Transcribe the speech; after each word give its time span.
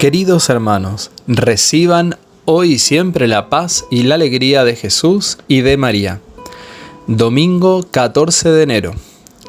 Queridos 0.00 0.48
hermanos, 0.48 1.10
reciban 1.26 2.16
hoy 2.46 2.72
y 2.72 2.78
siempre 2.78 3.28
la 3.28 3.50
paz 3.50 3.84
y 3.90 4.04
la 4.04 4.14
alegría 4.14 4.64
de 4.64 4.74
Jesús 4.74 5.36
y 5.46 5.60
de 5.60 5.76
María. 5.76 6.22
Domingo 7.06 7.84
14 7.90 8.48
de 8.48 8.62
enero. 8.62 8.94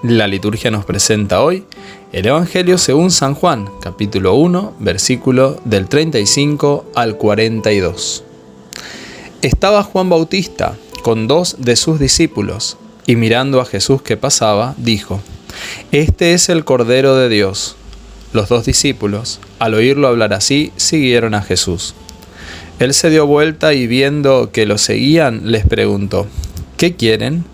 La 0.04 0.28
liturgia 0.28 0.70
nos 0.70 0.84
presenta 0.84 1.42
hoy 1.42 1.64
el 2.12 2.26
Evangelio 2.26 2.78
según 2.78 3.12
San 3.12 3.34
Juan, 3.34 3.70
capítulo 3.82 4.34
1, 4.34 4.76
versículo 4.80 5.58
del 5.64 5.88
35 5.88 6.84
al 6.96 7.16
42. 7.16 8.26
Estaba 9.42 9.84
Juan 9.84 10.10
Bautista 10.10 10.76
con 11.02 11.30
dos 11.30 11.56
de 11.60 11.78
sus 11.78 11.98
discípulos, 11.98 12.76
y 13.08 13.16
mirando 13.16 13.62
a 13.62 13.66
Jesús 13.66 14.02
que 14.02 14.18
pasaba, 14.18 14.76
dijo, 14.76 15.22
Este 15.94 16.34
es 16.34 16.50
el 16.50 16.66
Cordero 16.66 17.16
de 17.16 17.30
Dios 17.30 17.78
los 18.34 18.50
dos 18.50 18.66
discípulos, 18.66 19.40
al 19.60 19.74
oírlo 19.74 20.08
hablar 20.08 20.34
así, 20.34 20.72
siguieron 20.76 21.34
a 21.34 21.42
Jesús. 21.42 21.96
Él 22.80 22.94
se 22.94 23.10
dio 23.10 23.28
vuelta 23.28 23.74
y 23.74 23.88
viendo 23.88 24.52
que 24.52 24.66
lo 24.66 24.78
seguían, 24.78 25.52
les 25.52 25.66
preguntó, 25.66 26.28
¿qué 26.78 26.96
quieren? 26.96 27.46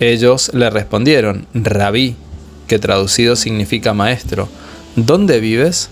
Ellos 0.00 0.50
le 0.52 0.68
respondieron, 0.70 1.46
Rabí, 1.54 2.16
que 2.66 2.78
traducido 2.78 3.34
significa 3.34 3.94
maestro, 3.94 4.48
¿dónde 4.94 5.40
vives? 5.40 5.90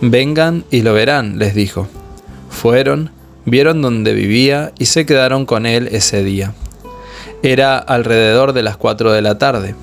Vengan 0.00 0.64
y 0.70 0.82
lo 0.82 0.94
verán, 0.94 1.38
les 1.38 1.54
dijo. 1.54 1.88
Fueron, 2.50 3.10
vieron 3.44 3.82
dónde 3.82 4.14
vivía 4.14 4.72
y 4.78 4.86
se 4.86 5.06
quedaron 5.06 5.44
con 5.44 5.66
él 5.66 5.88
ese 5.90 6.22
día. 6.22 6.54
Era 7.42 7.78
alrededor 7.78 8.52
de 8.52 8.62
las 8.62 8.76
cuatro 8.76 9.12
de 9.12 9.22
la 9.22 9.38
tarde. 9.38 9.74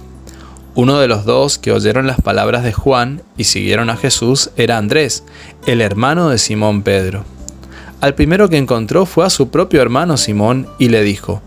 Uno 0.73 0.99
de 0.99 1.09
los 1.09 1.25
dos 1.25 1.57
que 1.57 1.73
oyeron 1.73 2.07
las 2.07 2.21
palabras 2.21 2.63
de 2.63 2.71
Juan 2.71 3.23
y 3.35 3.43
siguieron 3.43 3.89
a 3.89 3.97
Jesús 3.97 4.51
era 4.55 4.77
Andrés, 4.77 5.25
el 5.65 5.81
hermano 5.81 6.29
de 6.29 6.37
Simón 6.37 6.81
Pedro. 6.81 7.25
Al 7.99 8.15
primero 8.15 8.47
que 8.47 8.57
encontró 8.57 9.05
fue 9.05 9.25
a 9.25 9.29
su 9.29 9.49
propio 9.49 9.81
hermano 9.81 10.15
Simón 10.15 10.67
y 10.79 10.87
le 10.87 11.03
dijo, 11.03 11.41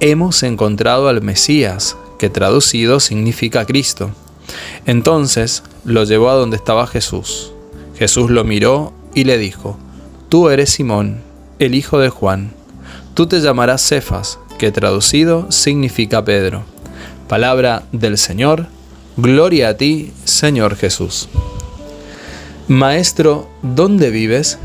Hemos 0.00 0.42
encontrado 0.42 1.08
al 1.08 1.20
Mesías, 1.20 1.98
que 2.18 2.30
traducido 2.30 2.98
significa 2.98 3.66
Cristo. 3.66 4.10
Entonces 4.86 5.62
lo 5.84 6.04
llevó 6.04 6.30
a 6.30 6.34
donde 6.34 6.56
estaba 6.56 6.86
Jesús. 6.86 7.52
Jesús 7.94 8.30
lo 8.30 8.42
miró 8.42 8.94
y 9.14 9.24
le 9.24 9.36
dijo, 9.36 9.76
Tú 10.30 10.48
eres 10.48 10.70
Simón, 10.70 11.20
el 11.58 11.74
hijo 11.74 11.98
de 11.98 12.08
Juan. 12.08 12.54
Tú 13.12 13.26
te 13.26 13.40
llamarás 13.40 13.86
Cefas, 13.86 14.38
que 14.58 14.72
traducido 14.72 15.52
significa 15.52 16.24
Pedro. 16.24 16.64
Palabra 17.32 17.84
del 17.92 18.18
Señor, 18.18 18.66
gloria 19.16 19.70
a 19.70 19.76
ti, 19.78 20.12
Señor 20.24 20.76
Jesús. 20.76 21.30
Maestro, 22.68 23.48
¿dónde 23.62 24.10
vives? 24.10 24.58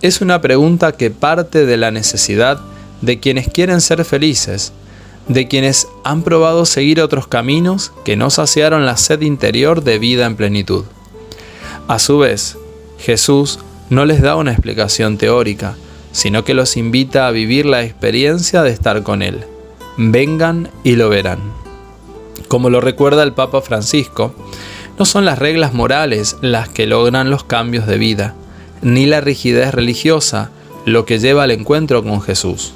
Es 0.00 0.20
una 0.20 0.40
pregunta 0.40 0.92
que 0.92 1.10
parte 1.10 1.66
de 1.66 1.76
la 1.76 1.90
necesidad 1.90 2.60
de 3.00 3.18
quienes 3.18 3.48
quieren 3.48 3.80
ser 3.80 4.04
felices, 4.04 4.72
de 5.26 5.48
quienes 5.48 5.88
han 6.04 6.22
probado 6.22 6.66
seguir 6.66 7.00
otros 7.00 7.26
caminos 7.26 7.90
que 8.04 8.14
no 8.14 8.30
saciaron 8.30 8.86
la 8.86 8.96
sed 8.96 9.22
interior 9.22 9.82
de 9.82 9.98
vida 9.98 10.24
en 10.26 10.36
plenitud. 10.36 10.84
A 11.88 11.98
su 11.98 12.18
vez, 12.18 12.56
Jesús 12.96 13.58
no 13.90 14.04
les 14.04 14.22
da 14.22 14.36
una 14.36 14.52
explicación 14.52 15.18
teórica, 15.18 15.74
sino 16.12 16.44
que 16.44 16.54
los 16.54 16.76
invita 16.76 17.26
a 17.26 17.32
vivir 17.32 17.66
la 17.66 17.82
experiencia 17.82 18.62
de 18.62 18.70
estar 18.70 19.02
con 19.02 19.20
Él. 19.20 19.44
Vengan 19.96 20.70
y 20.84 20.94
lo 20.94 21.08
verán. 21.08 21.63
Como 22.54 22.70
lo 22.70 22.80
recuerda 22.80 23.24
el 23.24 23.32
Papa 23.32 23.62
Francisco, 23.62 24.32
no 24.96 25.04
son 25.06 25.24
las 25.24 25.40
reglas 25.40 25.74
morales 25.74 26.36
las 26.40 26.68
que 26.68 26.86
logran 26.86 27.28
los 27.28 27.42
cambios 27.42 27.84
de 27.84 27.98
vida, 27.98 28.36
ni 28.80 29.06
la 29.06 29.20
rigidez 29.20 29.74
religiosa 29.74 30.52
lo 30.86 31.04
que 31.04 31.18
lleva 31.18 31.42
al 31.42 31.50
encuentro 31.50 32.04
con 32.04 32.22
Jesús, 32.22 32.72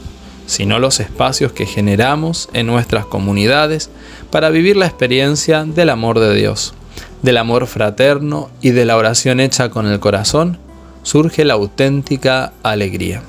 sino 0.47 0.81
los 0.81 0.99
espacios 0.99 1.53
que 1.53 1.65
generamos 1.65 2.49
en 2.55 2.67
nuestras 2.67 3.07
comunidades 3.07 3.89
para 4.33 4.51
vivir 4.51 4.77
la 4.77 4.87
experiencia 4.87 5.65
del 5.65 5.91
amor 5.91 6.19
de 6.19 6.35
Dios, 6.35 6.75
del 7.23 7.37
amor 7.37 7.69
fraterno 7.69 8.51
y 8.61 8.71
de 8.71 8.85
la 8.85 8.97
oración 8.97 9.39
hecha 9.39 9.71
con 9.71 9.87
el 9.87 10.01
corazón, 10.01 10.59
surge 11.05 11.45
la 11.45 11.55
auténtica 11.55 12.53
alegría. 12.65 13.23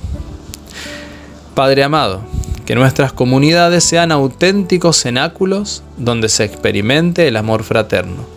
Padre 1.54 1.84
amado, 1.84 2.24
que 2.70 2.76
nuestras 2.76 3.12
comunidades 3.12 3.84
sean 3.84 4.12
auténticos 4.12 5.02
cenáculos 5.02 5.82
donde 5.98 6.30
se 6.30 6.44
experimente 6.44 7.28
el 7.28 7.36
amor 7.36 7.64
fraterno, 7.64 8.28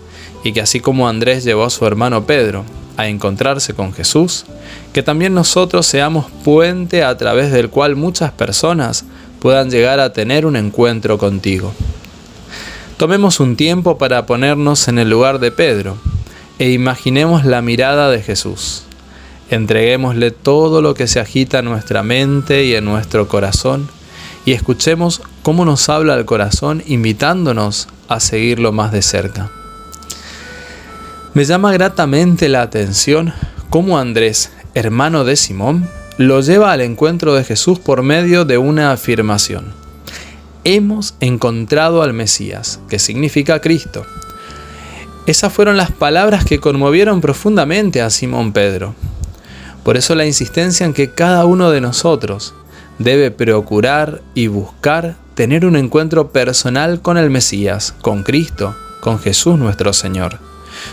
y 0.43 0.55
que 0.55 0.63
así 0.63 0.81
como 0.81 1.07
Andrés 1.07 1.45
llevó 1.45 1.65
a 1.65 1.69
su 1.69 1.85
hermano 1.85 2.25
Pedro 2.25 2.65
a 2.97 3.09
encontrarse 3.09 3.75
con 3.75 3.93
Jesús, 3.93 4.47
que 4.95 5.03
también 5.03 5.35
nosotros 5.35 5.85
seamos 5.85 6.31
puente 6.45 7.05
a 7.05 7.15
través 7.19 7.53
del 7.53 7.69
cual 7.69 7.95
muchas 7.95 8.33
personas 8.33 9.05
puedan 9.39 9.71
llegar 9.71 10.01
a 10.01 10.15
tener 10.15 10.47
un 10.47 10.57
encuentro 10.57 11.19
contigo. 11.19 11.75
Tomemos 12.97 13.39
un 13.39 13.55
tiempo 13.55 13.99
para 13.99 14.25
ponernos 14.25 14.89
en 14.89 14.99
el 14.99 15.11
lugar 15.11 15.41
de 15.41 15.51
Pedro 15.51 15.99
e 16.59 16.71
imaginemos 16.71 17.45
la 17.45 17.61
mirada 17.61 18.09
de 18.09 18.23
Jesús. 18.23 18.85
Entreguémosle 19.51 20.31
todo 20.31 20.81
lo 20.81 20.95
que 20.95 21.07
se 21.07 21.21
agita 21.21 21.59
en 21.59 21.67
nuestra 21.67 22.03
mente 22.03 22.65
y 22.65 22.75
en 22.75 22.87
nuestro 22.87 23.29
corazón 23.29 23.91
y 24.45 24.53
escuchemos 24.53 25.23
cómo 25.43 25.65
nos 25.65 25.89
habla 25.89 26.15
el 26.15 26.25
corazón 26.25 26.83
invitándonos 26.87 27.89
a 28.09 28.21
seguirlo 28.21 28.73
más 28.73 28.93
de 28.93 29.03
cerca. 29.03 29.51
Me 31.35 31.45
llama 31.45 31.73
gratamente 31.73 32.49
la 32.49 32.63
atención 32.63 33.33
cómo 33.71 33.99
Andrés, 33.99 34.51
hermano 34.75 35.25
de 35.25 35.37
Simón, 35.37 35.89
lo 36.19 36.41
lleva 36.41 36.73
al 36.73 36.83
encuentro 36.83 37.35
de 37.35 37.45
Jesús 37.45 37.79
por 37.79 38.03
medio 38.03 38.45
de 38.45 38.59
una 38.59 38.93
afirmación. 38.93 39.73
Hemos 40.65 41.15
encontrado 41.21 42.03
al 42.03 42.13
Mesías, 42.13 42.81
que 42.89 42.99
significa 42.99 43.61
Cristo. 43.61 44.05
Esas 45.27 45.53
fueron 45.53 45.77
las 45.77 45.91
palabras 45.91 46.45
que 46.45 46.61
conmovieron 46.61 47.21
profundamente 47.21 48.03
a 48.03 48.11
Simón 48.11 48.53
Pedro. 48.53 48.95
Por 49.85 49.97
eso 49.97 50.15
la 50.15 50.27
insistencia 50.27 50.85
en 50.85 50.93
que 50.93 51.11
cada 51.11 51.47
uno 51.47 51.71
de 51.71 51.81
nosotros, 51.81 52.55
debe 53.03 53.31
procurar 53.31 54.23
y 54.35 54.47
buscar 54.47 55.17
tener 55.35 55.65
un 55.65 55.77
encuentro 55.77 56.31
personal 56.31 57.01
con 57.01 57.17
el 57.17 57.31
Mesías, 57.31 57.95
con 58.03 58.23
Cristo, 58.23 58.75
con 59.01 59.19
Jesús 59.19 59.59
nuestro 59.59 59.93
Señor. 59.93 60.39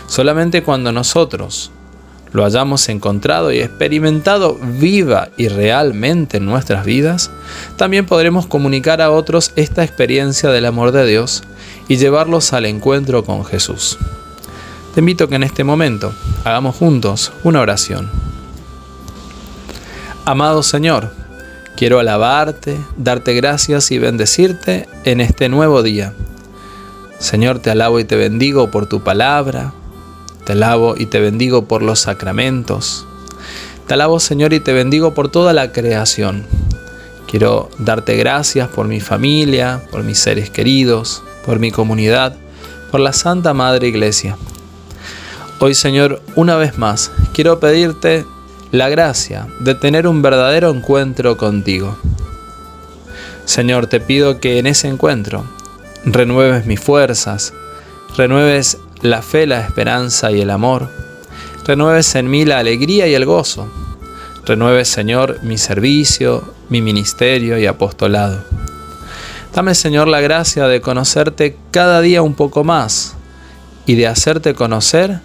Solamente 0.06 0.62
cuando 0.62 0.92
nosotros 0.92 1.70
lo 2.32 2.44
hayamos 2.44 2.88
encontrado 2.88 3.52
y 3.52 3.58
experimentado 3.58 4.56
viva 4.60 5.28
y 5.36 5.48
realmente 5.48 6.36
en 6.36 6.46
nuestras 6.46 6.84
vidas, 6.84 7.30
también 7.76 8.06
podremos 8.06 8.46
comunicar 8.46 9.02
a 9.02 9.10
otros 9.10 9.52
esta 9.56 9.82
experiencia 9.82 10.50
del 10.50 10.66
amor 10.66 10.92
de 10.92 11.06
Dios 11.06 11.42
y 11.88 11.96
llevarlos 11.96 12.52
al 12.52 12.66
encuentro 12.66 13.24
con 13.24 13.44
Jesús. 13.44 13.98
Te 14.94 15.00
invito 15.00 15.28
que 15.28 15.36
en 15.36 15.42
este 15.42 15.64
momento 15.64 16.12
hagamos 16.44 16.76
juntos 16.76 17.32
una 17.42 17.60
oración. 17.60 18.10
Amado 20.24 20.62
Señor, 20.62 21.19
Quiero 21.80 21.98
alabarte, 21.98 22.78
darte 22.98 23.32
gracias 23.32 23.90
y 23.90 23.98
bendecirte 23.98 24.86
en 25.06 25.22
este 25.22 25.48
nuevo 25.48 25.82
día. 25.82 26.12
Señor, 27.18 27.60
te 27.60 27.70
alabo 27.70 27.98
y 27.98 28.04
te 28.04 28.16
bendigo 28.16 28.70
por 28.70 28.86
tu 28.86 29.02
palabra, 29.02 29.72
te 30.44 30.52
alabo 30.52 30.94
y 30.98 31.06
te 31.06 31.20
bendigo 31.20 31.64
por 31.64 31.80
los 31.80 32.00
sacramentos. 32.00 33.06
Te 33.86 33.94
alabo, 33.94 34.20
Señor, 34.20 34.52
y 34.52 34.60
te 34.60 34.74
bendigo 34.74 35.14
por 35.14 35.30
toda 35.30 35.54
la 35.54 35.72
creación. 35.72 36.44
Quiero 37.26 37.70
darte 37.78 38.14
gracias 38.18 38.68
por 38.68 38.86
mi 38.86 39.00
familia, 39.00 39.80
por 39.90 40.04
mis 40.04 40.18
seres 40.18 40.50
queridos, 40.50 41.22
por 41.46 41.60
mi 41.60 41.70
comunidad, 41.70 42.36
por 42.90 43.00
la 43.00 43.14
Santa 43.14 43.54
Madre 43.54 43.88
Iglesia. 43.88 44.36
Hoy, 45.60 45.74
Señor, 45.74 46.20
una 46.36 46.56
vez 46.56 46.76
más, 46.76 47.10
quiero 47.32 47.58
pedirte 47.58 48.26
la 48.72 48.88
gracia 48.88 49.48
de 49.58 49.74
tener 49.74 50.06
un 50.06 50.22
verdadero 50.22 50.70
encuentro 50.70 51.36
contigo. 51.36 51.98
Señor, 53.44 53.88
te 53.88 53.98
pido 53.98 54.38
que 54.38 54.58
en 54.58 54.68
ese 54.68 54.86
encuentro 54.86 55.44
renueves 56.04 56.66
mis 56.66 56.78
fuerzas, 56.78 57.52
renueves 58.16 58.78
la 59.02 59.22
fe, 59.22 59.46
la 59.46 59.60
esperanza 59.60 60.30
y 60.30 60.40
el 60.40 60.50
amor, 60.50 60.88
renueves 61.64 62.14
en 62.14 62.30
mí 62.30 62.44
la 62.44 62.58
alegría 62.58 63.08
y 63.08 63.14
el 63.14 63.24
gozo, 63.24 63.68
renueves, 64.46 64.88
Señor, 64.88 65.40
mi 65.42 65.58
servicio, 65.58 66.54
mi 66.68 66.80
ministerio 66.80 67.58
y 67.58 67.66
apostolado. 67.66 68.44
Dame, 69.52 69.74
Señor, 69.74 70.06
la 70.06 70.20
gracia 70.20 70.68
de 70.68 70.80
conocerte 70.80 71.56
cada 71.72 72.00
día 72.00 72.22
un 72.22 72.34
poco 72.34 72.62
más 72.62 73.14
y 73.84 73.96
de 73.96 74.06
hacerte 74.06 74.54
conocer 74.54 75.18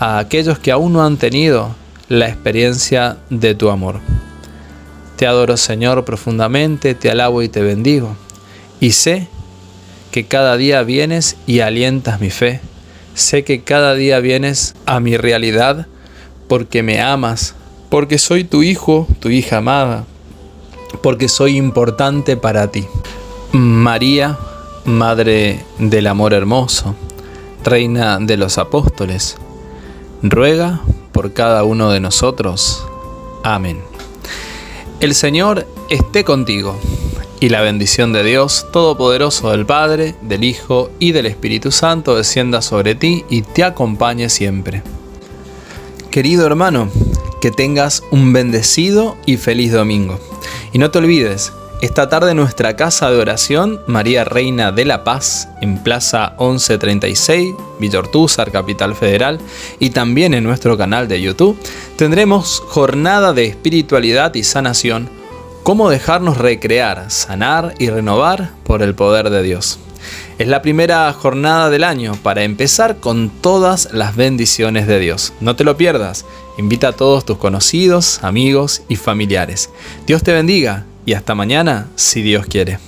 a 0.00 0.18
aquellos 0.18 0.58
que 0.58 0.72
aún 0.72 0.92
no 0.92 1.04
han 1.04 1.18
tenido 1.18 1.76
la 2.08 2.28
experiencia 2.28 3.16
de 3.30 3.54
tu 3.54 3.70
amor. 3.70 4.00
Te 5.16 5.26
adoro 5.26 5.56
Señor 5.56 6.04
profundamente, 6.04 6.94
te 6.94 7.10
alabo 7.10 7.42
y 7.42 7.48
te 7.48 7.62
bendigo. 7.62 8.16
Y 8.80 8.92
sé 8.92 9.28
que 10.10 10.26
cada 10.26 10.56
día 10.56 10.82
vienes 10.82 11.36
y 11.46 11.60
alientas 11.60 12.20
mi 12.20 12.30
fe. 12.30 12.60
Sé 13.14 13.44
que 13.44 13.62
cada 13.62 13.94
día 13.94 14.18
vienes 14.18 14.74
a 14.86 15.00
mi 15.00 15.16
realidad 15.16 15.86
porque 16.48 16.82
me 16.82 17.00
amas, 17.00 17.54
porque 17.88 18.18
soy 18.18 18.44
tu 18.44 18.62
hijo, 18.62 19.06
tu 19.20 19.30
hija 19.30 19.58
amada, 19.58 20.04
porque 21.02 21.28
soy 21.28 21.56
importante 21.56 22.36
para 22.36 22.70
ti. 22.70 22.86
María, 23.52 24.38
Madre 24.84 25.64
del 25.78 26.06
Amor 26.08 26.34
Hermoso, 26.34 26.94
Reina 27.64 28.18
de 28.18 28.36
los 28.36 28.58
Apóstoles, 28.58 29.36
ruega 30.22 30.82
por 31.14 31.32
cada 31.32 31.64
uno 31.64 31.90
de 31.90 32.00
nosotros. 32.00 32.86
Amén. 33.42 33.80
El 35.00 35.14
Señor 35.14 35.66
esté 35.88 36.24
contigo, 36.24 36.78
y 37.40 37.50
la 37.50 37.60
bendición 37.60 38.12
de 38.12 38.22
Dios 38.22 38.66
Todopoderoso 38.72 39.50
del 39.50 39.66
Padre, 39.66 40.14
del 40.22 40.44
Hijo 40.44 40.90
y 40.98 41.12
del 41.12 41.26
Espíritu 41.26 41.72
Santo 41.72 42.16
descienda 42.16 42.62
sobre 42.62 42.94
ti 42.94 43.24
y 43.28 43.42
te 43.42 43.64
acompañe 43.64 44.30
siempre. 44.30 44.82
Querido 46.10 46.46
hermano, 46.46 46.88
que 47.42 47.50
tengas 47.50 48.02
un 48.10 48.32
bendecido 48.32 49.16
y 49.26 49.36
feliz 49.36 49.72
domingo. 49.72 50.18
Y 50.72 50.78
no 50.78 50.90
te 50.90 50.98
olvides, 50.98 51.52
esta 51.80 52.08
tarde 52.08 52.34
nuestra 52.34 52.76
casa 52.76 53.10
de 53.10 53.18
oración, 53.18 53.80
María 53.86 54.24
Reina 54.24 54.72
de 54.72 54.84
la 54.84 55.04
Paz, 55.04 55.48
en 55.60 55.82
Plaza 55.82 56.34
1136, 56.38 57.54
Villortúzar, 57.78 58.50
Capital 58.50 58.94
Federal, 58.94 59.38
y 59.78 59.90
también 59.90 60.34
en 60.34 60.44
nuestro 60.44 60.78
canal 60.78 61.08
de 61.08 61.20
YouTube, 61.20 61.58
tendremos 61.96 62.62
jornada 62.68 63.32
de 63.32 63.46
espiritualidad 63.46 64.34
y 64.34 64.44
sanación, 64.44 65.10
cómo 65.62 65.90
dejarnos 65.90 66.38
recrear, 66.38 67.10
sanar 67.10 67.74
y 67.78 67.90
renovar 67.90 68.52
por 68.64 68.82
el 68.82 68.94
poder 68.94 69.30
de 69.30 69.42
Dios. 69.42 69.78
Es 70.38 70.48
la 70.48 70.62
primera 70.62 71.12
jornada 71.12 71.70
del 71.70 71.84
año 71.84 72.14
para 72.22 72.44
empezar 72.44 72.96
con 72.96 73.30
todas 73.30 73.90
las 73.92 74.16
bendiciones 74.16 74.86
de 74.86 74.98
Dios. 74.98 75.32
No 75.40 75.56
te 75.56 75.64
lo 75.64 75.76
pierdas. 75.76 76.24
Invita 76.58 76.88
a 76.88 76.92
todos 76.92 77.24
tus 77.24 77.38
conocidos, 77.38 78.22
amigos 78.22 78.82
y 78.88 78.96
familiares. 78.96 79.70
Dios 80.06 80.22
te 80.22 80.32
bendiga 80.32 80.86
y 81.06 81.14
hasta 81.14 81.34
mañana 81.34 81.88
si 81.94 82.22
Dios 82.22 82.46
quiere. 82.46 82.78